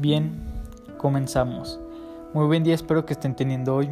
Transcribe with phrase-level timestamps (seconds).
[0.00, 0.30] Bien,
[0.96, 1.80] comenzamos.
[2.32, 3.90] Muy buen día, espero que estén teniendo hoy.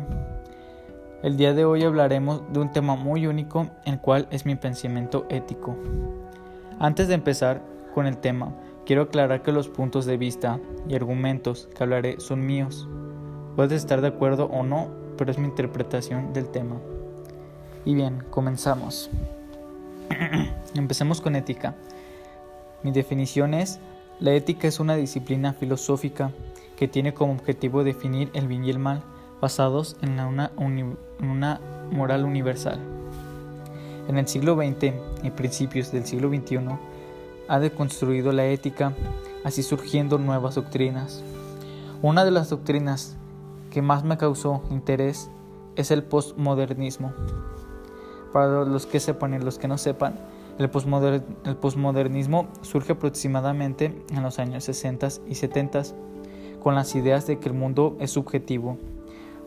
[1.25, 5.27] El día de hoy hablaremos de un tema muy único, el cual es mi pensamiento
[5.31, 5.77] ético.
[6.79, 7.61] Antes de empezar
[7.93, 12.47] con el tema, quiero aclarar que los puntos de vista y argumentos que hablaré son
[12.47, 12.89] míos.
[13.57, 14.87] Puedes estar de acuerdo o no,
[15.19, 16.77] pero es mi interpretación del tema.
[17.85, 19.11] Y bien, comenzamos.
[20.77, 21.75] Empecemos con ética.
[22.85, 23.81] Mi definición es
[24.19, 26.31] la ética es una disciplina filosófica
[26.77, 29.03] que tiene como objetivo definir el bien y el mal
[29.43, 32.81] basados en una, moral universal.
[34.09, 36.61] En el siglo XX y principios del siglo XXI
[37.49, 38.95] ha deconstruido la ética,
[39.45, 41.23] así surgiendo nuevas doctrinas.
[42.01, 43.17] Una de las doctrinas
[43.71, 45.31] que más me causó interés
[45.77, 47.13] es el postmodernismo.
[48.33, 50.15] Para los que sepan y los que no sepan,
[50.59, 55.83] el, posmodernismo surge aproximadamente en los años 60 y 70
[56.63, 58.79] con las ideas de que el mundo es subjetivo,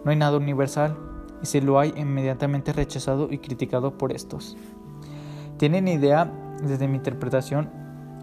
[0.06, 0.96] no hay nada universal
[1.42, 4.56] y si lo hay inmediatamente rechazado y criticado por estos.
[5.58, 6.32] Tienen idea,
[6.64, 7.70] desde mi interpretación,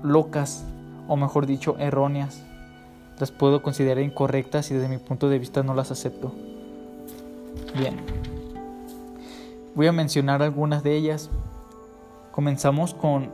[0.03, 0.65] locas
[1.09, 2.45] o mejor dicho erróneas.
[3.19, 6.33] Las puedo considerar incorrectas y desde mi punto de vista no las acepto.
[7.77, 7.97] Bien.
[9.75, 11.31] Voy a mencionar algunas de ellas
[12.37, 13.31] Comenzamos con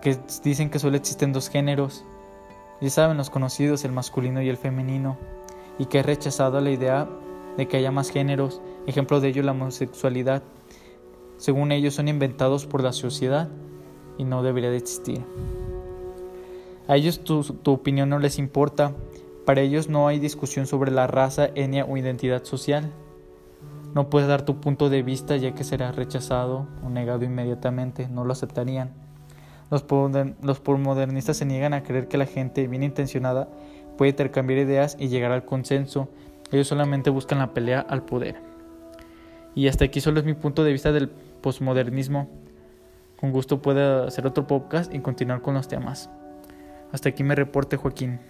[0.00, 2.06] que dicen que solo existen dos géneros.
[2.80, 5.18] Ya saben los conocidos, el masculino y el femenino,
[5.78, 7.06] y que he rechazado la idea
[7.58, 8.62] de que haya más géneros.
[8.86, 10.42] Ejemplo de ello la homosexualidad.
[11.36, 13.50] Según ellos son inventados por la sociedad
[14.16, 15.22] y no debería de existir.
[16.88, 18.94] A ellos tu, tu opinión no les importa.
[19.44, 22.90] Para ellos no hay discusión sobre la raza, etnia o identidad social.
[23.96, 28.26] No puedes dar tu punto de vista ya que será rechazado o negado inmediatamente, no
[28.26, 28.90] lo aceptarían.
[29.70, 29.86] Los,
[30.42, 33.48] los postmodernistas se niegan a creer que la gente bien intencionada
[33.96, 36.10] puede intercambiar ideas y llegar al consenso.
[36.52, 38.36] Ellos solamente buscan la pelea al poder.
[39.54, 42.28] Y hasta aquí solo es mi punto de vista del postmodernismo.
[43.18, 46.10] Con gusto puedo hacer otro podcast y continuar con los temas.
[46.92, 48.20] Hasta aquí me reporte Joaquín.